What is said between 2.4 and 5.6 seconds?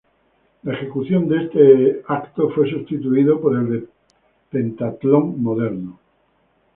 fue sustituido por el de Pentatlón